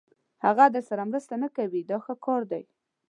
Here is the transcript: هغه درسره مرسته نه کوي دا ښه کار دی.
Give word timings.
هغه 0.45 0.65
درسره 0.75 1.03
مرسته 1.09 1.33
نه 1.43 1.49
کوي 1.55 1.81
دا 1.89 1.97
ښه 2.05 2.13
کار 2.25 2.41
دی. 2.51 2.63